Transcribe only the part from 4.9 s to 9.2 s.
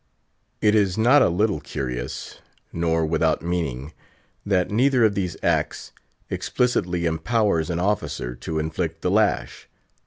of these acts explicitly empowers an officer to inflict the